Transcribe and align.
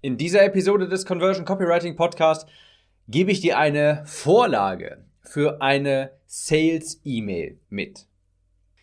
In 0.00 0.16
dieser 0.16 0.44
Episode 0.44 0.88
des 0.88 1.06
Conversion 1.06 1.44
Copywriting 1.44 1.96
Podcast 1.96 2.48
gebe 3.08 3.32
ich 3.32 3.40
dir 3.40 3.58
eine 3.58 4.04
Vorlage 4.06 5.04
für 5.22 5.60
eine 5.60 6.12
Sales-E-Mail 6.24 7.58
mit. 7.68 8.06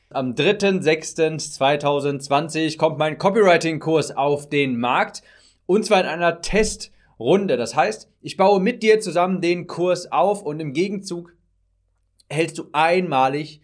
Am 0.10 0.34
3.6.2020 0.34 2.78
kommt 2.78 2.98
mein 2.98 3.18
Copywriting-Kurs 3.18 4.18
auf 4.18 4.50
den 4.50 4.78
Markt 4.78 5.24
und 5.66 5.86
zwar 5.86 6.02
in 6.02 6.08
einer 6.08 6.42
Testrunde. 6.42 7.56
Das 7.56 7.78
heißt, 7.78 8.12
ich 8.20 8.36
baue 8.36 8.60
mit 8.60 8.84
dir 8.84 9.00
zusammen 9.00 9.40
den 9.40 9.68
Kurs 9.68 10.12
auf 10.12 10.42
und 10.42 10.60
im 10.60 10.74
Gegenzug 10.74 11.32
hältst 12.30 12.58
du 12.58 12.66
einmalig 12.74 13.62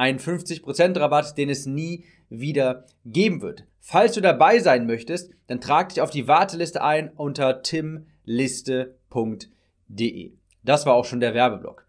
einen 0.00 0.18
50% 0.18 0.98
Rabatt, 0.98 1.38
den 1.38 1.50
es 1.50 1.66
nie 1.66 2.04
wieder 2.30 2.86
geben 3.04 3.42
wird. 3.42 3.66
Falls 3.80 4.14
du 4.14 4.22
dabei 4.22 4.58
sein 4.58 4.86
möchtest, 4.86 5.30
dann 5.46 5.60
trag 5.60 5.90
dich 5.90 6.00
auf 6.00 6.10
die 6.10 6.26
Warteliste 6.26 6.82
ein 6.82 7.10
unter 7.10 7.62
timliste.de. 7.62 10.32
Das 10.62 10.86
war 10.86 10.94
auch 10.94 11.04
schon 11.04 11.20
der 11.20 11.34
Werbeblock. 11.34 11.86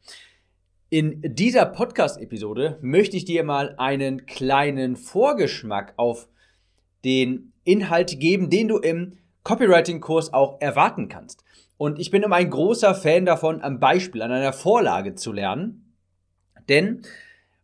In 0.89 1.21
dieser 1.21 1.65
Podcast-Episode 1.65 2.79
möchte 2.81 3.15
ich 3.15 3.23
dir 3.23 3.45
mal 3.45 3.75
einen 3.77 4.25
kleinen 4.25 4.97
Vorgeschmack 4.97 5.93
auf 5.95 6.27
den 7.05 7.53
Inhalt 7.63 8.19
geben, 8.19 8.49
den 8.49 8.67
du 8.67 8.77
im 8.77 9.13
Copywriting-Kurs 9.43 10.33
auch 10.33 10.59
erwarten 10.59 11.07
kannst. 11.07 11.45
Und 11.77 11.97
ich 11.97 12.11
bin 12.11 12.23
immer 12.23 12.35
ein 12.35 12.49
großer 12.49 12.93
Fan 12.93 13.25
davon, 13.25 13.61
am 13.61 13.79
Beispiel, 13.79 14.21
an 14.21 14.33
einer 14.33 14.51
Vorlage 14.51 15.15
zu 15.15 15.31
lernen. 15.31 15.93
Denn 16.67 17.03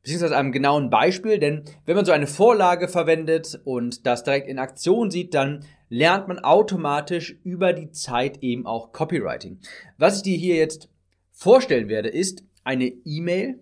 beziehungsweise 0.07 0.37
einem 0.37 0.53
genauen 0.53 0.89
Beispiel, 0.89 1.37
denn 1.37 1.65
wenn 1.85 1.97
man 1.97 2.05
so 2.05 2.13
eine 2.13 2.27
Vorlage 2.27 2.87
verwendet 2.87 3.59
und 3.65 4.05
das 4.05 4.23
direkt 4.23 4.47
in 4.47 4.57
Aktion 4.57 5.11
sieht, 5.11 5.33
dann 5.33 5.65
lernt 5.89 6.29
man 6.29 6.39
automatisch 6.39 7.37
über 7.43 7.73
die 7.73 7.91
Zeit 7.91 8.41
eben 8.41 8.65
auch 8.65 8.93
Copywriting. 8.93 9.59
Was 9.97 10.15
ich 10.15 10.23
dir 10.23 10.37
hier 10.37 10.55
jetzt 10.55 10.87
vorstellen 11.33 11.89
werde, 11.89 12.07
ist 12.07 12.45
eine 12.63 12.85
E-Mail, 12.85 13.59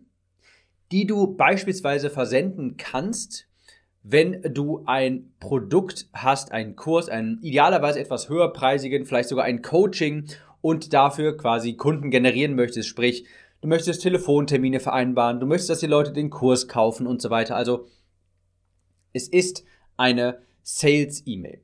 die 0.92 1.08
du 1.08 1.36
beispielsweise 1.36 2.12
versenden 2.12 2.78
kannst, 2.78 3.48
wenn 4.04 4.44
du 4.54 4.84
ein 4.86 5.34
Produkt 5.40 6.09
hast, 6.14 6.52
einen 6.52 6.76
Kurs, 6.76 7.09
einen 7.09 7.40
idealerweise 7.42 8.00
etwas 8.00 8.30
höherpreisigen, 8.30 9.06
vielleicht 9.06 9.30
sogar 9.30 9.46
ein 9.46 9.64
Coaching 9.64 10.28
und 10.62 10.94
dafür 10.94 11.38
quasi 11.38 11.74
Kunden 11.74 12.12
generieren 12.12 12.54
möchtest, 12.54 12.88
sprich 12.88 13.26
du 13.61 13.67
möchtest 13.67 14.02
Telefontermine 14.02 14.80
vereinbaren, 14.80 15.39
du 15.39 15.45
möchtest, 15.45 15.70
dass 15.70 15.80
die 15.80 15.88
Leute 15.88 16.11
den 16.11 16.30
Kurs 16.30 16.67
kaufen 16.67 17.08
und 17.08 17.22
so 17.22 17.30
weiter. 17.30 17.56
Also 17.56 17.88
es 19.14 19.28
ist 19.28 19.64
eine 19.97 20.39
Sales-E-Mail. 20.64 21.62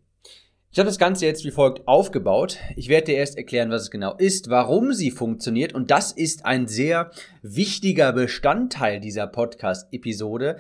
Ich 0.74 0.80
habe 0.80 0.88
das 0.88 1.00
Ganze 1.00 1.26
jetzt 1.26 1.44
wie 1.44 1.52
folgt 1.52 1.86
aufgebaut. 1.86 2.58
Ich 2.78 2.88
werde 2.88 3.08
dir 3.08 3.18
erst 3.18 3.38
erklären, 3.38 3.72
was 3.72 3.82
es 3.82 3.92
genau 3.92 4.16
ist, 4.16 4.50
warum 4.50 4.94
sie 4.94 5.12
funktioniert 5.12 5.74
und 5.74 5.92
das 5.92 6.14
ist 6.14 6.46
ein 6.46 6.68
sehr 6.68 7.12
wichtiger 7.42 8.14
Bestandteil 8.14 9.02
dieser 9.02 9.28
Podcast-Episode, 9.28 10.58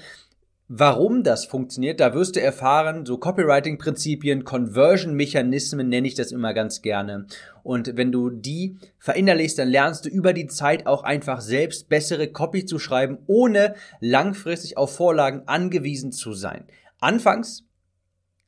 Warum 0.73 1.23
das 1.23 1.43
funktioniert, 1.43 1.99
da 1.99 2.13
wirst 2.13 2.37
du 2.37 2.41
erfahren, 2.41 3.05
so 3.05 3.17
Copywriting-Prinzipien, 3.17 4.45
Conversion-Mechanismen 4.45 5.89
nenne 5.89 6.07
ich 6.07 6.15
das 6.15 6.31
immer 6.31 6.53
ganz 6.53 6.81
gerne. 6.81 7.25
Und 7.61 7.97
wenn 7.97 8.13
du 8.13 8.29
die 8.29 8.77
verinnerlichst, 8.97 9.59
dann 9.59 9.67
lernst 9.67 10.05
du 10.05 10.09
über 10.09 10.31
die 10.31 10.47
Zeit 10.47 10.87
auch 10.87 11.03
einfach 11.03 11.41
selbst 11.41 11.89
bessere 11.89 12.29
Copy 12.29 12.63
zu 12.63 12.79
schreiben, 12.79 13.17
ohne 13.27 13.75
langfristig 13.99 14.77
auf 14.77 14.95
Vorlagen 14.95 15.43
angewiesen 15.45 16.13
zu 16.13 16.31
sein. 16.31 16.63
Anfangs 17.01 17.65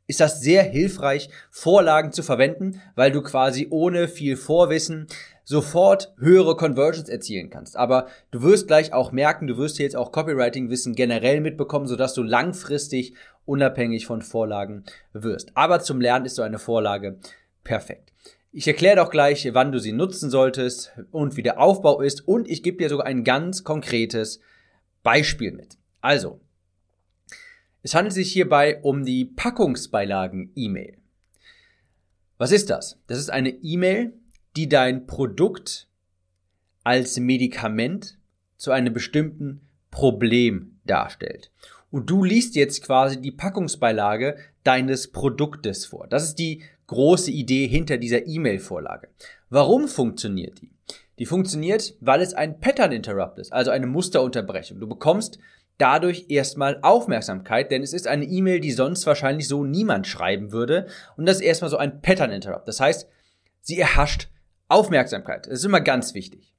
ist 0.07 0.21
das 0.21 0.39
sehr 0.39 0.63
hilfreich, 0.63 1.29
Vorlagen 1.51 2.13
zu 2.13 2.23
verwenden, 2.23 2.81
weil 2.95 3.11
du 3.11 3.21
quasi 3.21 3.67
ohne 3.69 4.07
viel 4.07 4.37
Vorwissen 4.37 5.07
sofort 5.43 6.13
höhere 6.17 6.55
Conversions 6.55 7.09
erzielen 7.09 7.49
kannst. 7.49 7.75
Aber 7.75 8.07
du 8.31 8.41
wirst 8.41 8.67
gleich 8.67 8.93
auch 8.93 9.11
merken, 9.11 9.47
du 9.47 9.57
wirst 9.57 9.77
jetzt 9.79 9.95
auch 9.95 10.11
Copywriting-Wissen 10.11 10.95
generell 10.95 11.41
mitbekommen, 11.41 11.87
sodass 11.87 12.13
du 12.13 12.23
langfristig 12.23 13.13
unabhängig 13.45 14.05
von 14.05 14.21
Vorlagen 14.21 14.83
wirst. 15.11 15.55
Aber 15.55 15.81
zum 15.81 15.99
Lernen 15.99 16.25
ist 16.25 16.35
so 16.35 16.41
eine 16.41 16.59
Vorlage 16.59 17.17
perfekt. 17.63 18.13
Ich 18.51 18.67
erkläre 18.67 18.97
doch 18.97 19.09
gleich, 19.09 19.49
wann 19.53 19.71
du 19.71 19.79
sie 19.79 19.93
nutzen 19.93 20.29
solltest 20.29 20.93
und 21.11 21.37
wie 21.37 21.43
der 21.43 21.59
Aufbau 21.59 22.01
ist 22.01 22.27
und 22.27 22.47
ich 22.47 22.61
gebe 22.61 22.77
dir 22.77 22.89
sogar 22.89 23.07
ein 23.07 23.23
ganz 23.23 23.63
konkretes 23.63 24.39
Beispiel 25.01 25.51
mit. 25.51 25.77
Also, 26.01 26.39
es 27.81 27.95
handelt 27.95 28.13
sich 28.13 28.31
hierbei 28.31 28.79
um 28.81 29.03
die 29.03 29.25
Packungsbeilagen-E-Mail. 29.25 30.97
Was 32.37 32.51
ist 32.51 32.69
das? 32.69 32.99
Das 33.07 33.17
ist 33.17 33.29
eine 33.29 33.49
E-Mail, 33.49 34.13
die 34.55 34.69
dein 34.69 35.07
Produkt 35.07 35.87
als 36.83 37.19
Medikament 37.19 38.17
zu 38.57 38.71
einem 38.71 38.93
bestimmten 38.93 39.61
Problem 39.91 40.79
darstellt. 40.85 41.51
Und 41.91 42.09
du 42.09 42.23
liest 42.23 42.55
jetzt 42.55 42.83
quasi 42.83 43.21
die 43.21 43.31
Packungsbeilage 43.31 44.37
deines 44.63 45.11
Produktes 45.11 45.85
vor. 45.85 46.07
Das 46.07 46.23
ist 46.23 46.39
die 46.39 46.63
große 46.87 47.31
Idee 47.31 47.67
hinter 47.67 47.97
dieser 47.97 48.25
E-Mail-Vorlage. 48.25 49.09
Warum 49.49 49.87
funktioniert 49.87 50.61
die? 50.61 50.71
Die 51.19 51.25
funktioniert, 51.25 51.93
weil 52.01 52.21
es 52.21 52.33
ein 52.33 52.59
Pattern 52.59 52.91
Interrupt 52.91 53.37
ist, 53.37 53.53
also 53.53 53.69
eine 53.71 53.85
Musterunterbrechung. 53.85 54.79
Du 54.79 54.87
bekommst 54.87 55.37
dadurch 55.77 56.25
erstmal 56.29 56.79
Aufmerksamkeit, 56.81 57.71
denn 57.71 57.83
es 57.83 57.93
ist 57.93 58.07
eine 58.07 58.25
E-Mail, 58.25 58.59
die 58.59 58.71
sonst 58.71 59.05
wahrscheinlich 59.05 59.47
so 59.47 59.63
niemand 59.63 60.07
schreiben 60.07 60.51
würde. 60.51 60.87
Und 61.17 61.27
das 61.27 61.37
ist 61.37 61.43
erstmal 61.43 61.69
so 61.69 61.77
ein 61.77 62.01
Pattern 62.01 62.31
Interrupt. 62.31 62.67
Das 62.67 62.79
heißt, 62.79 63.07
sie 63.61 63.79
erhascht 63.79 64.29
Aufmerksamkeit. 64.73 65.47
Das 65.47 65.59
ist 65.59 65.65
immer 65.65 65.81
ganz 65.81 66.13
wichtig. 66.13 66.53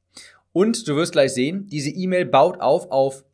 Und 0.53 0.87
du 0.87 0.97
wirst 0.97 1.13
gleich 1.13 1.35
sehen, 1.35 1.67
diese 1.67 1.91
E-Mail 1.91 2.25
baut 2.27 2.61
auf 2.61 2.91
auf 2.91 3.25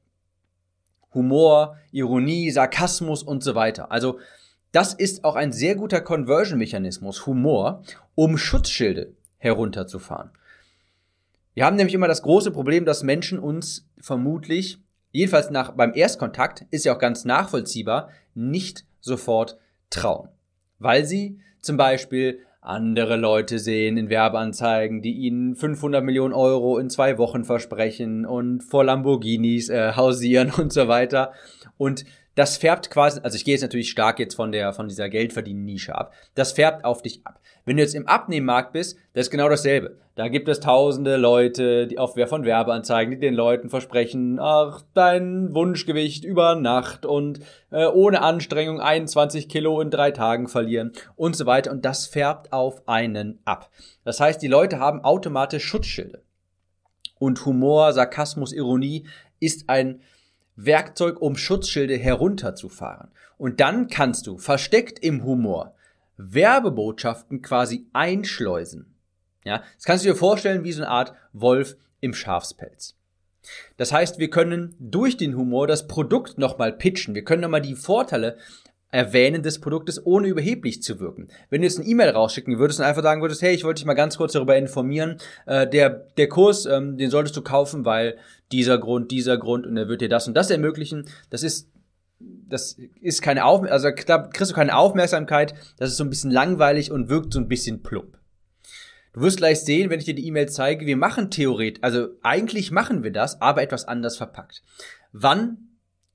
Humor, 1.12 1.76
Ironie, 1.92 2.50
Sarkasmus 2.50 3.22
und 3.22 3.42
so 3.42 3.54
weiter. 3.54 3.90
Also 3.90 4.18
das 4.72 4.94
ist 4.94 5.24
auch 5.24 5.34
ein 5.34 5.52
sehr 5.52 5.74
guter 5.74 6.00
Conversion-Mechanismus, 6.00 7.26
Humor, 7.26 7.82
um 8.14 8.38
Schutzschilde 8.38 9.12
herunterzufahren. 9.38 10.30
Wir 11.54 11.66
haben 11.66 11.76
nämlich 11.76 11.94
immer 11.94 12.08
das 12.08 12.22
große 12.22 12.52
Problem, 12.52 12.84
dass 12.84 13.02
Menschen 13.02 13.38
uns 13.38 13.88
vermutlich, 14.00 14.78
jedenfalls 15.10 15.50
nach, 15.50 15.72
beim 15.72 15.92
Erstkontakt, 15.94 16.64
ist 16.70 16.84
ja 16.84 16.94
auch 16.94 17.00
ganz 17.00 17.24
nachvollziehbar, 17.24 18.10
nicht 18.34 18.84
sofort 19.00 19.58
trauen. 19.90 20.28
Weil 20.78 21.04
sie 21.04 21.40
zum 21.60 21.76
Beispiel 21.76 22.46
andere 22.62 23.16
Leute 23.16 23.58
sehen 23.58 23.96
in 23.96 24.10
Werbeanzeigen, 24.10 25.00
die 25.00 25.12
ihnen 25.12 25.54
500 25.54 26.04
Millionen 26.04 26.34
Euro 26.34 26.78
in 26.78 26.90
zwei 26.90 27.16
Wochen 27.16 27.44
versprechen 27.44 28.26
und 28.26 28.62
vor 28.62 28.84
Lamborghinis 28.84 29.70
äh, 29.70 29.92
hausieren 29.96 30.50
und 30.56 30.72
so 30.72 30.88
weiter. 30.88 31.32
Und 31.78 32.04
das 32.34 32.56
färbt 32.56 32.90
quasi, 32.90 33.20
also 33.22 33.36
ich 33.36 33.44
gehe 33.44 33.54
jetzt 33.54 33.62
natürlich 33.62 33.90
stark 33.90 34.18
jetzt 34.18 34.34
von 34.34 34.52
der, 34.52 34.72
von 34.72 34.88
dieser 34.88 35.08
Geldverdienen-Nische 35.08 35.94
ab. 35.94 36.12
Das 36.34 36.52
färbt 36.52 36.84
auf 36.84 37.02
dich 37.02 37.26
ab. 37.26 37.40
Wenn 37.64 37.76
du 37.76 37.82
jetzt 37.82 37.94
im 37.94 38.06
Abnehmmarkt 38.06 38.72
bist, 38.72 38.96
das 39.12 39.26
ist 39.26 39.30
genau 39.30 39.48
dasselbe. 39.48 39.98
Da 40.14 40.28
gibt 40.28 40.48
es 40.48 40.60
tausende 40.60 41.16
Leute, 41.16 41.86
die 41.86 41.98
auf 41.98 42.14
von 42.26 42.44
Werbeanzeigen, 42.44 43.12
die 43.12 43.18
den 43.18 43.34
Leuten 43.34 43.70
versprechen, 43.70 44.38
ach, 44.38 44.82
dein 44.94 45.54
Wunschgewicht 45.54 46.24
über 46.24 46.54
Nacht 46.54 47.06
und 47.06 47.40
äh, 47.70 47.86
ohne 47.86 48.22
Anstrengung 48.22 48.80
21 48.80 49.48
Kilo 49.48 49.80
in 49.80 49.90
drei 49.90 50.10
Tagen 50.10 50.48
verlieren 50.48 50.92
und 51.16 51.36
so 51.36 51.46
weiter. 51.46 51.70
Und 51.70 51.84
das 51.84 52.06
färbt 52.06 52.52
auf 52.52 52.86
einen 52.86 53.40
ab. 53.44 53.70
Das 54.04 54.20
heißt, 54.20 54.42
die 54.42 54.48
Leute 54.48 54.78
haben 54.78 55.04
automatisch 55.04 55.64
Schutzschilde. 55.64 56.22
Und 57.18 57.44
Humor, 57.44 57.92
Sarkasmus, 57.92 58.52
Ironie 58.52 59.06
ist 59.40 59.68
ein 59.68 60.00
Werkzeug, 60.64 61.20
um 61.20 61.36
Schutzschilde 61.36 61.96
herunterzufahren. 61.96 63.10
Und 63.38 63.60
dann 63.60 63.88
kannst 63.88 64.26
du 64.26 64.38
versteckt 64.38 64.98
im 64.98 65.24
Humor 65.24 65.74
Werbebotschaften 66.16 67.42
quasi 67.42 67.86
einschleusen. 67.92 68.94
Ja, 69.44 69.62
das 69.76 69.84
kannst 69.84 70.04
du 70.04 70.10
dir 70.10 70.16
vorstellen 70.16 70.64
wie 70.64 70.72
so 70.72 70.82
eine 70.82 70.90
Art 70.90 71.14
Wolf 71.32 71.76
im 72.00 72.12
Schafspelz. 72.12 72.96
Das 73.78 73.92
heißt, 73.92 74.18
wir 74.18 74.28
können 74.28 74.74
durch 74.78 75.16
den 75.16 75.36
Humor 75.36 75.66
das 75.66 75.86
Produkt 75.86 76.36
nochmal 76.36 76.72
pitchen. 76.72 77.14
Wir 77.14 77.24
können 77.24 77.40
nochmal 77.40 77.62
die 77.62 77.74
Vorteile 77.74 78.36
Erwähnen 78.92 79.42
des 79.42 79.60
Produktes, 79.60 80.04
ohne 80.04 80.28
überheblich 80.28 80.82
zu 80.82 80.98
wirken. 80.98 81.28
Wenn 81.48 81.60
du 81.60 81.66
jetzt 81.66 81.78
eine 81.78 81.86
E-Mail 81.86 82.10
rausschicken 82.10 82.58
würdest 82.58 82.80
und 82.80 82.86
einfach 82.86 83.02
sagen 83.02 83.22
würdest, 83.22 83.40
hey, 83.42 83.54
ich 83.54 83.62
wollte 83.62 83.78
dich 83.78 83.86
mal 83.86 83.94
ganz 83.94 84.16
kurz 84.16 84.32
darüber 84.32 84.56
informieren, 84.56 85.18
äh, 85.46 85.68
der, 85.68 85.90
der 85.90 86.28
Kurs, 86.28 86.66
ähm, 86.66 86.98
den 86.98 87.10
solltest 87.10 87.36
du 87.36 87.42
kaufen, 87.42 87.84
weil 87.84 88.18
dieser 88.50 88.78
Grund, 88.78 89.12
dieser 89.12 89.38
Grund 89.38 89.66
und 89.66 89.76
er 89.76 89.88
wird 89.88 90.00
dir 90.00 90.08
das 90.08 90.26
und 90.26 90.34
das 90.34 90.50
ermöglichen, 90.50 91.08
das 91.30 91.42
ist 91.42 91.70
das 92.20 92.76
ist 93.00 93.22
keine 93.22 93.46
Auf 93.46 93.62
also 93.62 93.88
da 94.06 94.18
kriegst 94.18 94.50
du 94.50 94.54
keine 94.54 94.76
Aufmerksamkeit, 94.76 95.54
das 95.78 95.90
ist 95.90 95.96
so 95.96 96.04
ein 96.04 96.10
bisschen 96.10 96.30
langweilig 96.30 96.90
und 96.90 97.08
wirkt 97.08 97.32
so 97.32 97.40
ein 97.40 97.48
bisschen 97.48 97.82
plump. 97.82 98.18
Du 99.12 99.22
wirst 99.22 99.38
gleich 99.38 99.60
sehen, 99.60 99.90
wenn 99.90 99.98
ich 99.98 100.04
dir 100.04 100.14
die 100.14 100.26
E-Mail 100.26 100.48
zeige, 100.48 100.84
wir 100.84 100.96
machen 100.96 101.30
theoretisch, 101.30 101.82
also 101.82 102.08
eigentlich 102.22 102.70
machen 102.70 103.02
wir 103.02 103.12
das, 103.12 103.40
aber 103.40 103.62
etwas 103.62 103.86
anders 103.86 104.16
verpackt. 104.16 104.62
Wann 105.12 105.70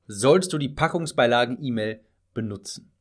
sollst 0.08 0.54
du 0.54 0.58
die 0.58 0.70
Packungsbeilagen-E-Mail 0.70 2.02
benutzen. 2.36 2.92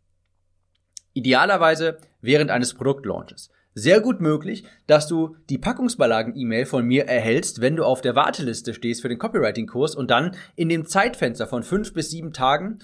Idealerweise 1.13 1.99
während 2.23 2.51
eines 2.51 2.73
Produktlaunches. 2.73 3.51
sehr 3.75 4.01
gut 4.01 4.21
möglich, 4.21 4.65
dass 4.87 5.09
du 5.09 5.37
die 5.51 5.59
Packungsbeilagen-E-Mail 5.59 6.65
von 6.65 6.87
mir 6.87 7.07
erhältst, 7.07 7.61
wenn 7.61 7.77
du 7.77 7.85
auf 7.85 8.01
der 8.01 8.15
Warteliste 8.15 8.73
stehst 8.73 9.03
für 9.03 9.09
den 9.09 9.19
Copywriting-Kurs 9.19 9.97
und 9.97 10.11
dann 10.11 10.37
in 10.55 10.69
dem 10.69 10.87
Zeitfenster 10.87 11.47
von 11.47 11.65
fünf 11.65 11.93
bis 11.93 12.11
sieben 12.11 12.33
Tagen, 12.33 12.79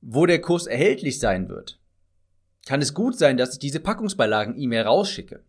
wo 0.00 0.26
der 0.26 0.40
Kurs 0.40 0.66
erhältlich 0.66 1.18
sein 1.18 1.48
wird, 1.48 1.78
kann 2.66 2.80
es 2.80 2.94
gut 2.94 3.18
sein, 3.18 3.36
dass 3.36 3.52
ich 3.52 3.58
diese 3.58 3.80
Packungsbeilagen-E-Mail 3.80 4.82
rausschicke. 4.82 5.44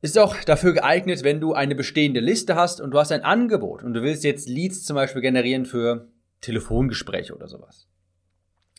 Ist 0.00 0.18
auch 0.18 0.36
dafür 0.44 0.72
geeignet, 0.72 1.24
wenn 1.24 1.40
du 1.40 1.52
eine 1.52 1.74
bestehende 1.74 2.20
Liste 2.20 2.56
hast 2.56 2.80
und 2.80 2.90
du 2.90 2.98
hast 2.98 3.12
ein 3.12 3.22
Angebot 3.22 3.82
und 3.82 3.94
du 3.94 4.02
willst 4.02 4.24
jetzt 4.24 4.48
Leads 4.48 4.84
zum 4.84 4.96
Beispiel 4.96 5.22
generieren 5.22 5.66
für 5.66 6.08
Telefongespräche 6.44 7.34
oder 7.34 7.48
sowas. 7.48 7.88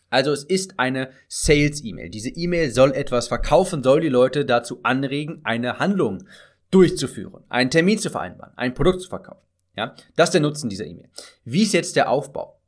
Also 0.08 0.32
es 0.32 0.44
ist 0.44 0.78
eine 0.78 1.10
Sales-E-Mail. 1.28 2.10
Diese 2.10 2.30
E-Mail 2.30 2.70
soll 2.70 2.92
etwas 2.92 3.28
verkaufen, 3.28 3.82
soll 3.82 4.00
die 4.00 4.08
Leute 4.08 4.44
dazu 4.44 4.80
anregen, 4.82 5.40
eine 5.44 5.78
Handlung 5.78 6.24
durchzuführen, 6.70 7.42
einen 7.48 7.70
Termin 7.70 7.98
zu 7.98 8.10
vereinbaren, 8.10 8.56
ein 8.56 8.74
Produkt 8.74 9.00
zu 9.00 9.08
verkaufen. 9.08 9.44
Ja, 9.76 9.94
das 10.14 10.28
ist 10.28 10.34
der 10.34 10.40
Nutzen 10.40 10.70
dieser 10.70 10.86
E-Mail. 10.86 11.10
Wie 11.44 11.62
ist 11.62 11.74
jetzt 11.74 11.96
der 11.96 12.08
Aufbau? 12.10 12.58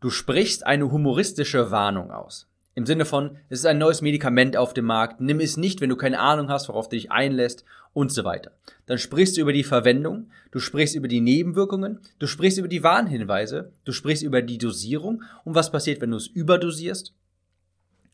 Du 0.00 0.08
sprichst 0.08 0.64
eine 0.66 0.90
humoristische 0.90 1.70
Warnung 1.70 2.10
aus. 2.10 2.48
Im 2.74 2.86
Sinne 2.86 3.04
von, 3.04 3.36
es 3.50 3.60
ist 3.60 3.66
ein 3.66 3.76
neues 3.76 4.00
Medikament 4.00 4.56
auf 4.56 4.72
dem 4.72 4.86
Markt, 4.86 5.20
nimm 5.20 5.40
es 5.40 5.58
nicht, 5.58 5.82
wenn 5.82 5.90
du 5.90 5.96
keine 5.96 6.18
Ahnung 6.18 6.48
hast, 6.48 6.68
worauf 6.68 6.88
du 6.88 6.96
dich 6.96 7.10
einlässt 7.10 7.64
und 7.92 8.10
so 8.10 8.24
weiter. 8.24 8.52
Dann 8.86 8.96
sprichst 8.96 9.36
du 9.36 9.42
über 9.42 9.52
die 9.52 9.64
Verwendung, 9.64 10.30
du 10.50 10.58
sprichst 10.58 10.94
über 10.94 11.08
die 11.08 11.20
Nebenwirkungen, 11.20 12.00
du 12.18 12.26
sprichst 12.26 12.58
über 12.58 12.68
die 12.68 12.82
Warnhinweise, 12.82 13.72
du 13.84 13.92
sprichst 13.92 14.22
über 14.22 14.40
die 14.40 14.56
Dosierung 14.56 15.22
und 15.44 15.54
was 15.54 15.70
passiert, 15.70 16.00
wenn 16.00 16.12
du 16.12 16.16
es 16.16 16.28
überdosierst. 16.28 17.14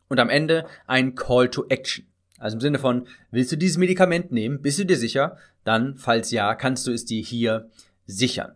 Und 0.09 0.19
am 0.19 0.29
Ende 0.29 0.67
ein 0.87 1.15
Call 1.15 1.51
to 1.51 1.67
Action. 1.69 2.07
Also 2.39 2.57
im 2.57 2.61
Sinne 2.61 2.79
von, 2.81 3.07
willst 3.31 3.53
du 3.53 3.57
dieses 3.57 3.79
Medikament 3.79 4.33
nehmen, 4.33 4.61
bist 4.61 4.79
du 4.79 4.85
dir 4.85 4.97
sicher? 4.97 5.37
Dann, 5.63 5.97
falls 5.99 6.31
ja, 6.33 6.55
kannst 6.55 6.87
du 6.87 6.93
es 6.93 7.05
dir 7.05 7.23
hier 7.23 7.69
sichern. 8.07 8.53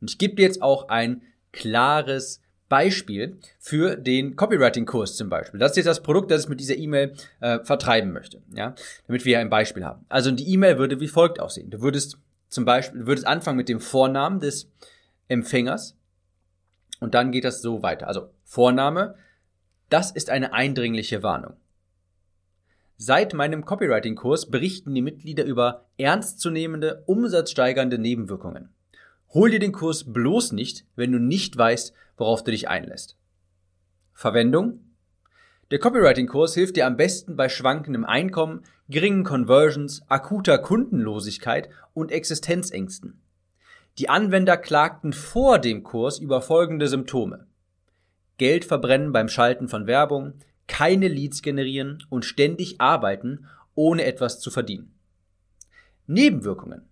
Und 0.00 0.10
ich 0.10 0.18
gebe 0.18 0.36
dir 0.36 0.42
jetzt 0.42 0.62
auch 0.62 0.88
ein 0.88 1.22
klares 1.52 2.40
Beispiel 2.68 3.38
für 3.58 3.96
den 3.96 4.36
Copywriting-Kurs 4.36 5.16
zum 5.16 5.28
Beispiel. 5.28 5.58
Das 5.58 5.72
ist 5.72 5.76
jetzt 5.78 5.86
das 5.86 6.02
Produkt, 6.02 6.30
das 6.30 6.44
ich 6.44 6.48
mit 6.48 6.60
dieser 6.60 6.76
E-Mail 6.76 7.14
äh, 7.40 7.60
vertreiben 7.64 8.12
möchte, 8.12 8.42
ja, 8.54 8.74
damit 9.06 9.24
wir 9.24 9.38
ein 9.38 9.50
Beispiel 9.50 9.84
haben. 9.84 10.04
Also 10.08 10.30
die 10.30 10.52
E-Mail 10.52 10.78
würde 10.78 11.00
wie 11.00 11.08
folgt 11.08 11.40
aussehen. 11.40 11.70
Du 11.70 11.80
würdest 11.80 12.18
zum 12.48 12.64
Beispiel, 12.64 13.00
du 13.00 13.06
würdest 13.06 13.26
anfangen 13.26 13.56
mit 13.56 13.68
dem 13.68 13.80
Vornamen 13.80 14.40
des 14.40 14.70
Empfängers 15.28 15.96
und 17.00 17.14
dann 17.14 17.32
geht 17.32 17.44
das 17.44 17.62
so 17.62 17.82
weiter. 17.82 18.08
Also 18.08 18.30
Vorname, 18.44 19.14
das 19.88 20.10
ist 20.10 20.30
eine 20.30 20.52
eindringliche 20.52 21.22
Warnung. 21.22 21.54
Seit 22.96 23.32
meinem 23.32 23.64
Copywriting-Kurs 23.64 24.50
berichten 24.50 24.92
die 24.92 25.02
Mitglieder 25.02 25.44
über 25.44 25.86
ernstzunehmende, 25.98 27.04
umsatzsteigernde 27.06 27.96
Nebenwirkungen. 27.96 28.70
Hol 29.34 29.50
dir 29.50 29.58
den 29.58 29.72
Kurs 29.72 30.10
bloß 30.10 30.52
nicht, 30.52 30.86
wenn 30.96 31.12
du 31.12 31.18
nicht 31.18 31.56
weißt, 31.56 31.92
worauf 32.16 32.44
du 32.44 32.50
dich 32.50 32.68
einlässt. 32.68 33.16
Verwendung? 34.14 34.80
Der 35.70 35.78
Copywriting-Kurs 35.78 36.54
hilft 36.54 36.76
dir 36.76 36.86
am 36.86 36.96
besten 36.96 37.36
bei 37.36 37.50
schwankendem 37.50 38.06
Einkommen, 38.06 38.62
geringen 38.88 39.24
Conversions, 39.24 40.02
akuter 40.08 40.56
Kundenlosigkeit 40.56 41.68
und 41.92 42.10
Existenzängsten. 42.10 43.20
Die 43.98 44.08
Anwender 44.08 44.56
klagten 44.56 45.12
vor 45.12 45.58
dem 45.58 45.82
Kurs 45.82 46.18
über 46.18 46.40
folgende 46.40 46.88
Symptome. 46.88 47.46
Geld 48.38 48.64
verbrennen 48.64 49.12
beim 49.12 49.28
Schalten 49.28 49.68
von 49.68 49.86
Werbung, 49.86 50.34
keine 50.68 51.08
Leads 51.08 51.42
generieren 51.42 52.02
und 52.08 52.24
ständig 52.24 52.80
arbeiten, 52.80 53.46
ohne 53.74 54.04
etwas 54.04 54.40
zu 54.40 54.50
verdienen. 54.50 54.94
Nebenwirkungen. 56.06 56.87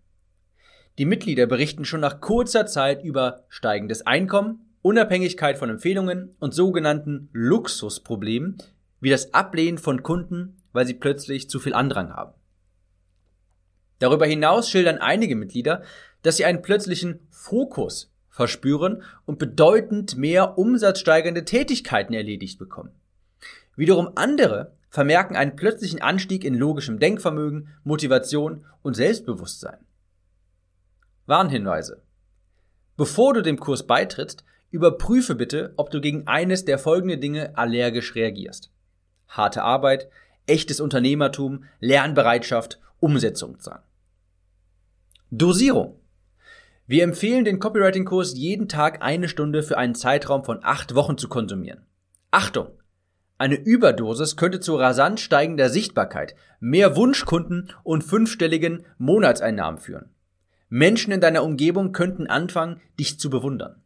Die 0.99 1.05
Mitglieder 1.05 1.47
berichten 1.47 1.85
schon 1.85 2.01
nach 2.01 2.21
kurzer 2.21 2.67
Zeit 2.67 3.05
über 3.05 3.45
steigendes 3.49 4.07
Einkommen, 4.07 4.71
Unabhängigkeit 4.81 5.59
von 5.59 5.69
Empfehlungen 5.69 6.35
und 6.39 6.55
sogenannten 6.55 7.29
Luxusproblemen, 7.33 8.57
wie 9.01 9.11
das 9.11 9.35
Ablehnen 9.35 9.79
von 9.79 10.03
Kunden, 10.03 10.63
weil 10.73 10.87
sie 10.87 10.95
plötzlich 10.95 11.51
zu 11.51 11.59
viel 11.59 11.75
Andrang 11.75 12.15
haben. 12.15 12.33
Darüber 13.99 14.27
hinaus 14.27 14.71
schildern 14.71 14.99
einige 14.99 15.37
Mitglieder, 15.37 15.83
dass 16.23 16.37
sie 16.39 16.45
einen 16.45 16.63
plötzlichen 16.63 17.21
Fokus 17.31 18.13
verspüren 18.31 19.03
und 19.25 19.39
bedeutend 19.39 20.17
mehr 20.17 20.59
umsatzsteigernde 20.59 21.45
Tätigkeiten 21.45 22.15
erledigt 22.15 22.59
bekommen. 22.59 22.93
Wiederum 23.75 24.13
andere 24.15 24.73
vermerken 24.89 25.37
einen 25.37 25.57
plötzlichen 25.57 26.01
Anstieg 26.01 26.45
in 26.45 26.55
logischem 26.55 26.99
Denkvermögen, 26.99 27.69
Motivation 27.85 28.65
und 28.83 28.95
Selbstbewusstsein. 28.95 29.79
Warnhinweise. 31.27 32.03
Bevor 32.97 33.35
du 33.35 33.43
dem 33.43 33.59
Kurs 33.59 33.87
beitrittst, 33.87 34.45
überprüfe 34.71 35.35
bitte, 35.35 35.73
ob 35.77 35.91
du 35.91 36.01
gegen 36.01 36.27
eines 36.27 36.65
der 36.65 36.79
folgenden 36.79 37.21
Dinge 37.21 37.57
allergisch 37.59 38.15
reagierst. 38.15 38.71
Harte 39.29 39.63
Arbeit, 39.63 40.09
echtes 40.47 40.81
Unternehmertum, 40.81 41.65
Lernbereitschaft, 41.81 42.81
Umsetzungszwang. 43.01 43.81
Dosierung. 45.31 46.01
Wir 46.87 47.03
empfehlen 47.03 47.45
den 47.45 47.59
Copywriting-Kurs 47.59 48.35
jeden 48.35 48.69
Tag 48.69 49.03
eine 49.03 49.29
Stunde 49.29 49.65
für 49.65 49.77
einen 49.77 49.97
Zeitraum 49.97 50.45
von 50.45 50.61
acht 50.63 50.95
Wochen 50.95 51.19
zu 51.19 51.29
konsumieren. 51.29 51.85
Achtung! 52.31 52.69
Eine 53.39 53.57
Überdosis 53.57 54.37
könnte 54.37 54.61
zu 54.61 54.77
rasant 54.77 55.21
steigender 55.21 55.69
Sichtbarkeit, 55.69 56.37
mehr 56.61 56.97
Wunschkunden 56.97 57.71
und 57.83 58.03
fünfstelligen 58.03 58.87
Monatseinnahmen 58.97 59.79
führen. 59.79 60.11
Menschen 60.69 61.13
in 61.13 61.21
deiner 61.21 61.45
Umgebung 61.45 61.93
könnten 61.93 62.27
anfangen, 62.27 62.81
dich 62.99 63.21
zu 63.21 63.31
bewundern. 63.31 63.83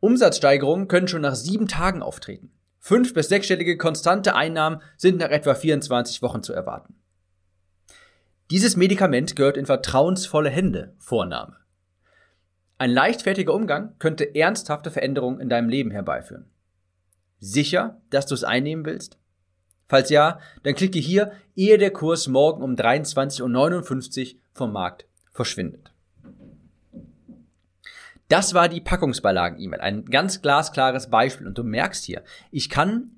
Umsatzsteigerungen 0.00 0.88
können 0.88 1.08
schon 1.08 1.22
nach 1.22 1.34
sieben 1.34 1.68
Tagen 1.68 2.02
auftreten. 2.02 2.52
Fünf- 2.78 3.14
bis 3.14 3.28
sechsstellige 3.28 3.76
konstante 3.76 4.34
Einnahmen 4.34 4.80
sind 4.96 5.18
nach 5.18 5.30
etwa 5.30 5.54
24 5.54 6.22
Wochen 6.22 6.42
zu 6.42 6.52
erwarten. 6.52 6.94
Dieses 8.50 8.76
Medikament 8.76 9.36
gehört 9.36 9.56
in 9.56 9.66
vertrauensvolle 9.66 10.48
Hände, 10.48 10.94
Vorname. 10.98 11.56
Ein 12.78 12.90
leichtfertiger 12.90 13.52
Umgang 13.52 13.94
könnte 13.98 14.34
ernsthafte 14.34 14.90
Veränderungen 14.90 15.40
in 15.40 15.48
deinem 15.48 15.68
Leben 15.68 15.90
herbeiführen. 15.90 16.48
Sicher, 17.40 18.00
dass 18.10 18.26
du 18.26 18.34
es 18.34 18.44
einnehmen 18.44 18.84
willst? 18.84 19.18
Falls 19.88 20.10
ja, 20.10 20.38
dann 20.62 20.74
klicke 20.74 20.98
hier, 20.98 21.32
ehe 21.56 21.78
der 21.78 21.90
Kurs 21.90 22.28
morgen 22.28 22.62
um 22.62 22.74
23.59 22.74 24.34
Uhr 24.34 24.40
vom 24.52 24.72
Markt 24.72 25.07
verschwindet. 25.38 25.92
Das 28.26 28.54
war 28.54 28.68
die 28.68 28.80
Packungsbeilagen-E-Mail. 28.80 29.80
Ein 29.80 30.04
ganz 30.04 30.42
glasklares 30.42 31.08
Beispiel. 31.10 31.46
Und 31.46 31.56
du 31.56 31.62
merkst 31.62 32.04
hier, 32.04 32.24
ich 32.50 32.68
kann 32.68 33.12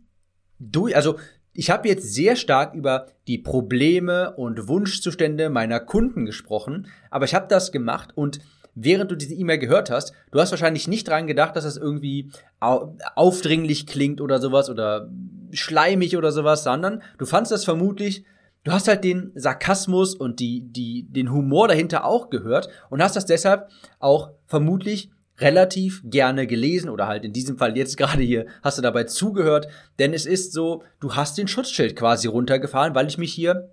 durch, 0.58 0.94
also 0.94 1.18
ich 1.54 1.70
habe 1.70 1.88
jetzt 1.88 2.12
sehr 2.12 2.36
stark 2.36 2.74
über 2.74 3.06
die 3.26 3.38
Probleme 3.38 4.36
und 4.36 4.68
Wunschzustände 4.68 5.48
meiner 5.48 5.80
Kunden 5.80 6.26
gesprochen, 6.26 6.88
aber 7.10 7.24
ich 7.24 7.34
habe 7.34 7.48
das 7.48 7.72
gemacht 7.72 8.10
und 8.14 8.40
während 8.74 9.10
du 9.10 9.16
diese 9.16 9.34
E-Mail 9.34 9.58
gehört 9.58 9.90
hast, 9.90 10.12
du 10.30 10.40
hast 10.40 10.50
wahrscheinlich 10.50 10.88
nicht 10.88 11.08
dran 11.08 11.26
gedacht, 11.26 11.56
dass 11.56 11.64
das 11.64 11.78
irgendwie 11.78 12.30
aufdringlich 12.60 13.86
klingt 13.86 14.20
oder 14.20 14.40
sowas 14.40 14.68
oder 14.68 15.10
schleimig 15.52 16.18
oder 16.18 16.32
sowas, 16.32 16.64
sondern 16.64 17.02
du 17.16 17.24
fandst 17.24 17.50
das 17.50 17.64
vermutlich 17.64 18.24
du 18.64 18.72
hast 18.72 18.88
halt 18.88 19.04
den 19.04 19.32
Sarkasmus 19.34 20.14
und 20.14 20.40
die, 20.40 20.62
die, 20.72 21.06
den 21.08 21.32
Humor 21.32 21.68
dahinter 21.68 22.04
auch 22.04 22.30
gehört 22.30 22.68
und 22.90 23.02
hast 23.02 23.16
das 23.16 23.26
deshalb 23.26 23.68
auch 23.98 24.30
vermutlich 24.46 25.10
relativ 25.38 26.02
gerne 26.04 26.46
gelesen 26.46 26.90
oder 26.90 27.06
halt 27.06 27.24
in 27.24 27.32
diesem 27.32 27.56
Fall 27.56 27.76
jetzt 27.76 27.96
gerade 27.98 28.22
hier 28.22 28.46
hast 28.62 28.78
du 28.78 28.82
dabei 28.82 29.04
zugehört, 29.04 29.68
denn 29.98 30.12
es 30.12 30.26
ist 30.26 30.52
so, 30.52 30.82
du 31.00 31.14
hast 31.14 31.38
den 31.38 31.48
Schutzschild 31.48 31.96
quasi 31.96 32.28
runtergefahren, 32.28 32.94
weil 32.94 33.06
ich 33.08 33.18
mich 33.18 33.32
hier 33.32 33.70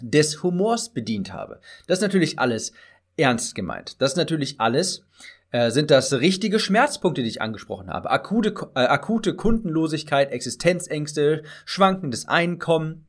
des 0.00 0.42
Humors 0.42 0.92
bedient 0.92 1.32
habe. 1.32 1.60
Das 1.86 1.98
ist 1.98 2.02
natürlich 2.02 2.38
alles 2.38 2.72
ernst 3.16 3.54
gemeint. 3.54 4.00
Das 4.00 4.12
ist 4.12 4.16
natürlich 4.16 4.60
alles 4.60 5.04
äh, 5.52 5.70
sind 5.70 5.90
das 5.90 6.12
richtige 6.12 6.60
Schmerzpunkte, 6.60 7.22
die 7.22 7.28
ich 7.28 7.42
angesprochen 7.42 7.90
habe. 7.90 8.10
Akute, 8.10 8.54
äh, 8.74 8.80
akute 8.80 9.34
Kundenlosigkeit, 9.34 10.30
Existenzängste, 10.30 11.42
schwankendes 11.64 12.28
Einkommen, 12.28 13.06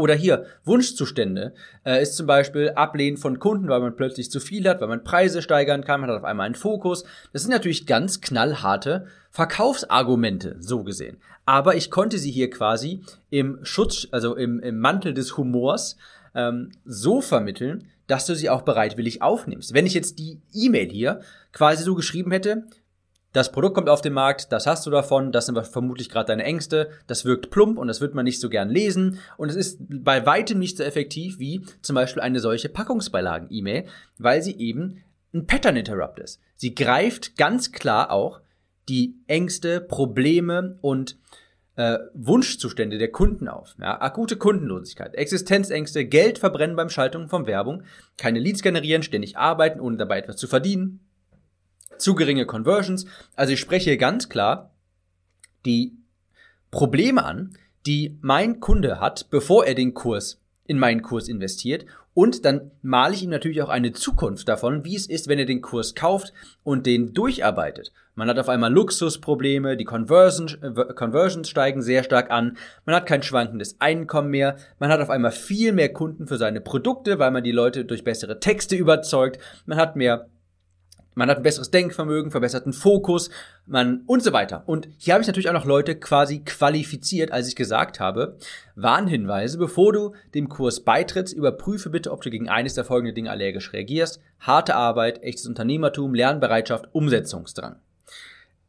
oder 0.00 0.14
hier, 0.14 0.46
Wunschzustände 0.64 1.54
äh, 1.84 2.02
ist 2.02 2.16
zum 2.16 2.26
Beispiel 2.26 2.70
Ablehnen 2.70 3.16
von 3.16 3.38
Kunden, 3.38 3.68
weil 3.68 3.80
man 3.80 3.94
plötzlich 3.94 4.30
zu 4.30 4.40
viel 4.40 4.68
hat, 4.68 4.80
weil 4.80 4.88
man 4.88 5.04
Preise 5.04 5.42
steigern 5.42 5.84
kann, 5.84 6.00
man 6.00 6.10
hat 6.10 6.18
auf 6.18 6.24
einmal 6.24 6.46
einen 6.46 6.54
Fokus. 6.54 7.04
Das 7.32 7.42
sind 7.42 7.52
natürlich 7.52 7.86
ganz 7.86 8.20
knallharte 8.20 9.06
Verkaufsargumente, 9.30 10.56
so 10.58 10.82
gesehen. 10.82 11.18
Aber 11.46 11.76
ich 11.76 11.90
konnte 11.90 12.18
sie 12.18 12.30
hier 12.30 12.50
quasi 12.50 13.02
im 13.30 13.58
Schutz, 13.62 14.08
also 14.10 14.34
im, 14.34 14.60
im 14.60 14.78
Mantel 14.78 15.14
des 15.14 15.36
Humors 15.36 15.96
ähm, 16.34 16.72
so 16.84 17.20
vermitteln, 17.20 17.88
dass 18.06 18.26
du 18.26 18.34
sie 18.34 18.50
auch 18.50 18.62
bereitwillig 18.62 19.22
aufnimmst. 19.22 19.72
Wenn 19.72 19.86
ich 19.86 19.94
jetzt 19.94 20.18
die 20.18 20.40
E-Mail 20.52 20.90
hier 20.90 21.20
quasi 21.52 21.84
so 21.84 21.94
geschrieben 21.94 22.32
hätte, 22.32 22.64
das 23.32 23.52
Produkt 23.52 23.74
kommt 23.74 23.88
auf 23.88 24.00
den 24.00 24.12
Markt, 24.12 24.50
das 24.52 24.66
hast 24.66 24.86
du 24.86 24.90
davon, 24.90 25.30
das 25.30 25.46
sind 25.46 25.58
vermutlich 25.66 26.08
gerade 26.08 26.26
deine 26.26 26.44
Ängste, 26.44 26.90
das 27.06 27.24
wirkt 27.24 27.50
plump 27.50 27.78
und 27.78 27.88
das 27.88 28.00
wird 28.00 28.14
man 28.14 28.24
nicht 28.24 28.40
so 28.40 28.48
gern 28.48 28.70
lesen 28.70 29.18
und 29.36 29.48
es 29.48 29.56
ist 29.56 29.78
bei 29.88 30.26
weitem 30.26 30.58
nicht 30.58 30.76
so 30.76 30.82
effektiv 30.82 31.38
wie 31.38 31.64
zum 31.82 31.94
Beispiel 31.94 32.22
eine 32.22 32.40
solche 32.40 32.68
Packungsbeilagen-E-Mail, 32.68 33.84
weil 34.18 34.42
sie 34.42 34.56
eben 34.58 35.02
ein 35.32 35.46
Pattern 35.46 35.76
Interrupt 35.76 36.18
ist. 36.18 36.40
Sie 36.56 36.74
greift 36.74 37.36
ganz 37.36 37.70
klar 37.70 38.10
auch 38.10 38.40
die 38.88 39.14
Ängste, 39.28 39.80
Probleme 39.80 40.78
und 40.80 41.16
äh, 41.76 41.98
Wunschzustände 42.14 42.98
der 42.98 43.12
Kunden 43.12 43.46
auf. 43.46 43.76
Ja, 43.80 44.00
akute 44.00 44.36
Kundenlosigkeit, 44.36 45.14
Existenzängste, 45.14 46.04
Geld 46.04 46.38
verbrennen 46.38 46.74
beim 46.74 46.90
Schaltung 46.90 47.28
von 47.28 47.46
Werbung, 47.46 47.84
keine 48.16 48.40
Leads 48.40 48.62
generieren, 48.62 49.04
ständig 49.04 49.38
arbeiten, 49.38 49.78
ohne 49.78 49.96
dabei 49.96 50.18
etwas 50.18 50.36
zu 50.36 50.48
verdienen, 50.48 51.00
zu 52.00 52.14
geringe 52.14 52.46
Conversions. 52.46 53.06
Also 53.36 53.52
ich 53.52 53.60
spreche 53.60 53.96
ganz 53.96 54.28
klar 54.28 54.70
die 55.64 55.96
Probleme 56.70 57.24
an, 57.24 57.56
die 57.86 58.18
mein 58.20 58.60
Kunde 58.60 59.00
hat, 59.00 59.28
bevor 59.30 59.66
er 59.66 59.74
den 59.74 59.94
Kurs 59.94 60.40
in 60.66 60.78
meinen 60.78 61.02
Kurs 61.02 61.28
investiert. 61.28 61.84
Und 62.12 62.44
dann 62.44 62.70
male 62.82 63.14
ich 63.14 63.22
ihm 63.22 63.30
natürlich 63.30 63.62
auch 63.62 63.68
eine 63.68 63.92
Zukunft 63.92 64.48
davon, 64.48 64.84
wie 64.84 64.96
es 64.96 65.06
ist, 65.06 65.28
wenn 65.28 65.38
er 65.38 65.46
den 65.46 65.62
Kurs 65.62 65.94
kauft 65.94 66.32
und 66.62 66.86
den 66.86 67.14
durcharbeitet. 67.14 67.92
Man 68.14 68.28
hat 68.28 68.38
auf 68.38 68.48
einmal 68.48 68.72
Luxusprobleme, 68.72 69.76
die 69.76 69.84
Conversion, 69.84 70.48
äh, 70.62 70.92
Conversions 70.94 71.48
steigen 71.48 71.82
sehr 71.82 72.02
stark 72.02 72.30
an, 72.30 72.56
man 72.84 72.94
hat 72.94 73.06
kein 73.06 73.22
schwankendes 73.22 73.80
Einkommen 73.80 74.30
mehr, 74.30 74.56
man 74.78 74.90
hat 74.90 75.00
auf 75.00 75.10
einmal 75.10 75.30
viel 75.30 75.72
mehr 75.72 75.92
Kunden 75.92 76.26
für 76.26 76.36
seine 76.36 76.60
Produkte, 76.60 77.18
weil 77.18 77.30
man 77.30 77.44
die 77.44 77.52
Leute 77.52 77.84
durch 77.84 78.04
bessere 78.04 78.40
Texte 78.40 78.76
überzeugt, 78.76 79.40
man 79.66 79.78
hat 79.78 79.96
mehr 79.96 80.28
man 81.20 81.28
hat 81.28 81.36
ein 81.36 81.42
besseres 81.42 81.70
Denkvermögen, 81.70 82.30
verbesserten 82.30 82.72
Fokus, 82.72 83.28
man 83.66 84.04
und 84.06 84.22
so 84.22 84.32
weiter. 84.32 84.62
Und 84.64 84.88
hier 84.96 85.12
habe 85.12 85.20
ich 85.20 85.26
natürlich 85.26 85.50
auch 85.50 85.54
noch 85.54 85.66
Leute 85.66 85.94
quasi 85.94 86.40
qualifiziert, 86.40 87.30
als 87.30 87.46
ich 87.46 87.56
gesagt 87.56 88.00
habe, 88.00 88.38
Warnhinweise, 88.74 89.58
bevor 89.58 89.92
du 89.92 90.14
dem 90.34 90.48
Kurs 90.48 90.80
beitrittst, 90.80 91.34
überprüfe 91.34 91.90
bitte, 91.90 92.10
ob 92.10 92.22
du 92.22 92.30
gegen 92.30 92.48
eines 92.48 92.72
der 92.72 92.84
folgenden 92.84 93.14
Dinge 93.14 93.30
allergisch 93.30 93.74
reagierst. 93.74 94.22
Harte 94.38 94.74
Arbeit, 94.74 95.22
echtes 95.22 95.46
Unternehmertum, 95.46 96.14
Lernbereitschaft, 96.14 96.88
Umsetzungsdrang 96.92 97.76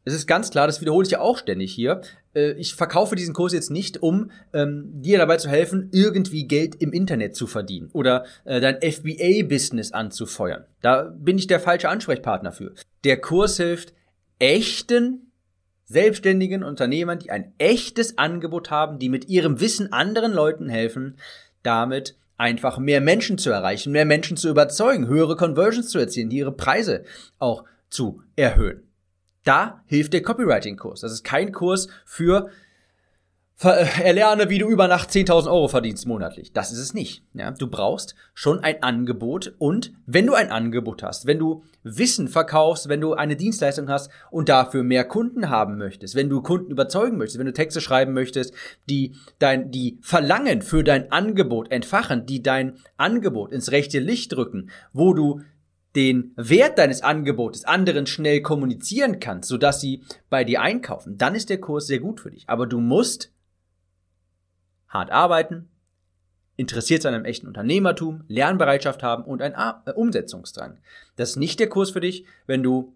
es 0.04 0.14
ist 0.14 0.28
ganz 0.28 0.50
klar, 0.50 0.68
das 0.68 0.82
wiederhole 0.82 1.06
ich 1.06 1.12
ja 1.12 1.20
auch 1.20 1.38
ständig 1.38 1.74
hier. 1.74 2.02
Äh, 2.34 2.52
ich 2.54 2.76
verkaufe 2.76 3.16
diesen 3.16 3.34
Kurs 3.34 3.54
jetzt 3.54 3.72
nicht, 3.72 4.02
um 4.02 4.32
ähm, 4.54 5.02
dir 5.02 5.18
dabei 5.18 5.38
zu 5.38 5.50
helfen, 5.50 5.90
irgendwie 5.92 6.48
Geld 6.48 6.76
im 6.76 6.92
Internet 6.92 7.36
zu 7.36 7.48
verdienen 7.48 7.90
oder 7.94 8.26
äh, 8.46 8.60
dein 8.60 8.82
FBA-Business 8.82 9.92
anzufeuern. 9.92 10.66
Da 10.82 11.14
bin 11.16 11.38
ich 11.38 11.48
der 11.48 11.60
falsche 11.60 11.90
Ansprechpartner 11.90 12.52
für. 12.52 12.74
Der 13.04 13.22
Kurs 13.22 13.58
hilft 13.58 13.94
echten 14.40 15.32
selbstständigen 15.86 16.64
Unternehmern, 16.64 17.20
die 17.20 17.32
ein 17.32 17.54
echtes 17.58 18.18
Angebot 18.18 18.72
haben, 18.72 18.98
die 18.98 19.10
mit 19.10 19.28
ihrem 19.28 19.60
Wissen 19.60 19.92
anderen 19.92 20.32
Leuten 20.32 20.70
helfen, 20.70 21.18
damit 21.64 22.16
einfach 22.38 22.80
mehr 22.80 23.02
Menschen 23.02 23.38
zu 23.38 23.52
erreichen, 23.52 23.92
mehr 23.92 24.06
Menschen 24.06 24.38
zu 24.38 24.50
überzeugen, 24.50 25.08
höhere 25.08 25.36
Conversions 25.36 25.90
zu 25.90 26.00
erzielen, 26.00 26.30
die 26.30 26.38
ihre 26.38 26.54
Preise 26.54 27.04
auch 27.38 27.66
zu 27.90 28.24
erhöhen. 28.36 28.91
Da 29.44 29.84
hilft 29.88 30.14
der 30.14 30.22
Copywriting-Kurs. 30.22 31.02
Das 31.02 31.12
ist 31.12 31.24
kein 31.24 31.52
Kurs 31.52 31.88
für 32.06 32.50
äh, 33.64 34.04
erlerne, 34.04 34.50
wie 34.50 34.58
du 34.58 34.68
über 34.68 34.88
Nacht 34.88 35.12
10.000 35.12 35.46
Euro 35.48 35.68
verdienst 35.68 36.08
monatlich. 36.08 36.52
Das 36.52 36.72
ist 36.72 36.80
es 36.80 36.94
nicht. 36.96 37.24
Ja, 37.34 37.52
du 37.52 37.68
brauchst 37.68 38.16
schon 38.34 38.60
ein 38.60 38.82
Angebot 38.82 39.54
und 39.60 39.94
wenn 40.08 40.26
du 40.26 40.34
ein 40.34 40.52
Angebot 40.52 41.04
hast, 41.04 41.28
wenn 41.28 41.38
du 41.38 41.64
Wissen 41.84 42.28
verkaufst, 42.28 42.90
wenn 42.90 43.02
du 43.02 43.14
eine 43.14 43.36
Dienstleistung 43.36 43.88
hast 43.88 44.10
und 44.32 44.50
dafür 44.50 44.84
mehr 44.84 45.04
Kunden 45.04 45.50
haben 45.50 45.78
möchtest, 45.78 46.16
wenn 46.16 46.30
du 46.30 46.42
Kunden 46.42 46.72
überzeugen 46.72 47.18
möchtest, 47.18 47.38
wenn 47.40 47.46
du 47.46 47.54
Texte 47.54 47.82
schreiben 47.82 48.14
möchtest, 48.14 48.54
die 48.90 49.16
dein, 49.38 49.70
die 49.70 50.00
Verlangen 50.02 50.64
für 50.64 50.84
dein 50.84 51.12
Angebot 51.12 51.72
entfachen, 51.72 52.26
die 52.26 52.42
dein 52.42 52.78
Angebot 52.98 53.52
ins 53.52 53.72
rechte 53.72 54.00
Licht 54.00 54.34
drücken, 54.34 54.72
wo 54.92 55.14
du 55.14 55.42
den 55.96 56.34
Wert 56.38 56.78
deines 56.78 57.02
Angebotes 57.02 57.66
anderen 57.66 58.08
schnell 58.08 58.42
kommunizieren 58.42 59.20
kannst, 59.20 59.50
sodass 59.50 59.82
sie 59.82 60.04
bei 60.30 60.44
dir 60.44 60.62
einkaufen, 60.62 61.18
dann 61.18 61.36
ist 61.36 61.50
der 61.50 61.60
Kurs 61.60 61.88
sehr 61.88 62.00
gut 62.00 62.22
für 62.22 62.32
dich. 62.32 62.48
Aber 62.48 62.66
du 62.66 62.80
musst 62.80 63.32
hart 64.88 65.12
arbeiten, 65.12 65.70
interessiert 66.56 67.02
sein 67.02 67.14
am 67.14 67.26
echten 67.26 67.48
Unternehmertum, 67.48 68.24
Lernbereitschaft 68.28 69.04
haben 69.04 69.24
und 69.24 69.42
ein 69.42 69.54
äh, 69.54 69.92
Umsetzungsdrang. 69.92 70.78
Das 71.16 71.32
ist 71.32 71.38
nicht 71.38 71.60
der 71.60 71.70
Kurs 71.70 71.92
für 71.92 72.02
dich, 72.02 72.26
wenn 72.46 72.64
du 72.64 72.96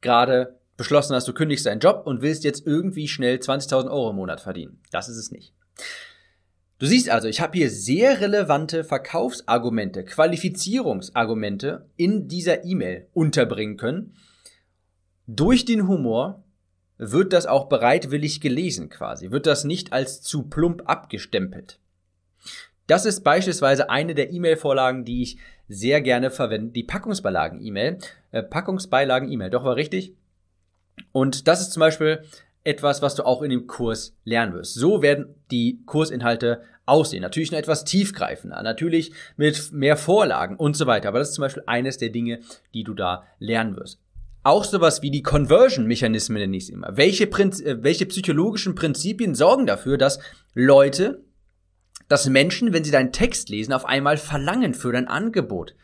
gerade 0.00 0.58
beschlossen 0.76 1.14
hast, 1.14 1.28
du 1.28 1.34
kündigst 1.34 1.66
deinen 1.66 1.80
Job 1.80 2.02
und 2.06 2.22
willst 2.22 2.44
jetzt 2.44 2.66
irgendwie 2.66 3.06
schnell 3.06 3.36
20.000 3.36 3.90
Euro 3.90 4.10
im 4.10 4.16
Monat 4.16 4.40
verdienen. 4.40 4.80
Das 4.90 5.08
ist 5.08 5.16
es 5.16 5.30
nicht. 5.30 5.54
Du 6.82 6.88
siehst 6.88 7.10
also, 7.10 7.28
ich 7.28 7.40
habe 7.40 7.56
hier 7.56 7.70
sehr 7.70 8.20
relevante 8.20 8.82
Verkaufsargumente, 8.82 10.04
Qualifizierungsargumente 10.04 11.86
in 11.96 12.26
dieser 12.26 12.64
E-Mail 12.64 13.06
unterbringen 13.12 13.76
können. 13.76 14.16
Durch 15.28 15.64
den 15.64 15.86
Humor 15.86 16.42
wird 16.98 17.32
das 17.32 17.46
auch 17.46 17.68
bereitwillig 17.68 18.40
gelesen 18.40 18.88
quasi, 18.88 19.30
wird 19.30 19.46
das 19.46 19.62
nicht 19.62 19.92
als 19.92 20.22
zu 20.22 20.48
plump 20.48 20.82
abgestempelt. 20.86 21.78
Das 22.88 23.06
ist 23.06 23.20
beispielsweise 23.20 23.88
eine 23.88 24.16
der 24.16 24.32
E-Mail-Vorlagen, 24.32 25.04
die 25.04 25.22
ich 25.22 25.38
sehr 25.68 26.00
gerne 26.00 26.32
verwende, 26.32 26.72
die 26.72 26.82
Packungsbeilagen-E-Mail. 26.82 27.98
Äh, 28.32 28.42
Packungsbeilagen-E-Mail, 28.42 29.50
doch 29.50 29.62
war 29.62 29.76
richtig. 29.76 30.16
Und 31.12 31.46
das 31.46 31.60
ist 31.60 31.70
zum 31.70 31.78
Beispiel 31.78 32.24
etwas, 32.64 33.02
was 33.02 33.14
du 33.14 33.24
auch 33.24 33.42
in 33.42 33.50
dem 33.50 33.68
Kurs 33.68 34.16
lernen 34.24 34.54
wirst. 34.54 34.74
So 34.74 35.02
werden 35.02 35.34
die 35.50 35.80
Kursinhalte 35.86 36.62
aussehen. 36.86 37.22
Natürlich 37.22 37.52
noch 37.52 37.58
etwas 37.58 37.84
tiefgreifender, 37.84 38.62
natürlich 38.62 39.12
mit 39.36 39.72
mehr 39.72 39.96
Vorlagen 39.96 40.56
und 40.56 40.76
so 40.76 40.86
weiter. 40.86 41.08
Aber 41.08 41.18
das 41.18 41.30
ist 41.30 41.34
zum 41.34 41.42
Beispiel 41.42 41.62
eines 41.66 41.98
der 41.98 42.10
Dinge, 42.10 42.40
die 42.74 42.84
du 42.84 42.94
da 42.94 43.24
lernen 43.38 43.76
wirst. 43.76 44.00
Auch 44.44 44.64
sowas 44.64 45.02
wie 45.02 45.12
die 45.12 45.22
Conversion-Mechanismen 45.22 46.38
nenne 46.38 46.56
ich 46.56 46.72
immer. 46.72 46.96
Welche, 46.96 47.28
Prinz 47.28 47.60
äh, 47.60 47.82
welche 47.82 48.06
psychologischen 48.06 48.74
Prinzipien 48.74 49.34
sorgen 49.34 49.66
dafür, 49.66 49.98
dass 49.98 50.18
Leute, 50.54 51.22
dass 52.08 52.28
Menschen, 52.28 52.72
wenn 52.72 52.82
sie 52.82 52.90
deinen 52.90 53.12
Text 53.12 53.50
lesen, 53.50 53.72
auf 53.72 53.84
einmal 53.84 54.16
Verlangen 54.16 54.74
für 54.74 54.92
dein 54.92 55.06
Angebot 55.06 55.76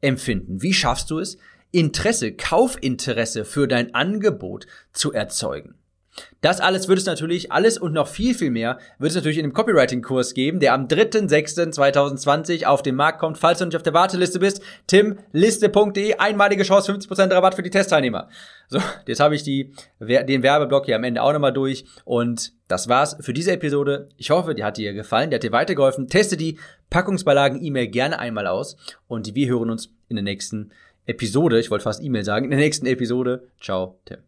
empfinden? 0.00 0.62
Wie 0.62 0.72
schaffst 0.72 1.10
du 1.10 1.18
es, 1.18 1.36
Interesse, 1.72 2.32
Kaufinteresse 2.32 3.44
für 3.44 3.66
dein 3.66 3.92
Angebot 3.92 4.68
zu 4.92 5.12
erzeugen? 5.12 5.74
Das 6.40 6.60
alles 6.60 6.86
wird 6.88 6.98
es 6.98 7.06
natürlich, 7.06 7.50
alles 7.50 7.78
und 7.78 7.92
noch 7.92 8.08
viel, 8.08 8.34
viel 8.34 8.50
mehr, 8.50 8.78
wird 8.98 9.10
es 9.10 9.16
natürlich 9.16 9.38
in 9.38 9.44
dem 9.44 9.52
Copywriting-Kurs 9.52 10.34
geben, 10.34 10.60
der 10.60 10.74
am 10.74 10.86
3.6.2020 10.86 12.66
auf 12.66 12.82
den 12.82 12.94
Markt 12.94 13.18
kommt. 13.18 13.38
Falls 13.38 13.58
du 13.58 13.64
nicht 13.64 13.76
auf 13.76 13.82
der 13.82 13.94
Warteliste 13.94 14.38
bist, 14.38 14.62
timliste.de, 14.86 16.14
einmalige 16.14 16.62
Chance, 16.62 16.92
50% 16.92 17.34
Rabatt 17.34 17.54
für 17.54 17.62
die 17.62 17.70
Testteilnehmer. 17.70 18.28
So, 18.68 18.80
jetzt 19.06 19.20
habe 19.20 19.34
ich 19.34 19.42
die, 19.42 19.72
den 20.00 20.42
Werbeblock 20.42 20.86
hier 20.86 20.96
am 20.96 21.04
Ende 21.04 21.22
auch 21.22 21.32
nochmal 21.32 21.52
durch 21.52 21.84
und 22.04 22.52
das 22.68 22.88
war's 22.88 23.16
für 23.20 23.32
diese 23.32 23.52
Episode. 23.52 24.08
Ich 24.16 24.30
hoffe, 24.30 24.54
die 24.54 24.64
hat 24.64 24.76
dir 24.76 24.92
gefallen, 24.92 25.30
die 25.30 25.36
hat 25.36 25.42
dir 25.42 25.52
weitergeholfen. 25.52 26.08
Teste 26.08 26.36
die 26.36 26.58
Packungsbeilagen-E-Mail 26.90 27.88
gerne 27.88 28.18
einmal 28.18 28.46
aus 28.46 28.76
und 29.08 29.34
wir 29.34 29.48
hören 29.48 29.70
uns 29.70 29.92
in 30.08 30.16
der 30.16 30.24
nächsten 30.24 30.70
Episode. 31.06 31.58
Ich 31.60 31.70
wollte 31.70 31.84
fast 31.84 32.02
E-Mail 32.02 32.24
sagen. 32.24 32.44
In 32.44 32.50
der 32.50 32.60
nächsten 32.60 32.86
Episode. 32.86 33.48
Ciao, 33.60 33.98
Tim. 34.04 34.18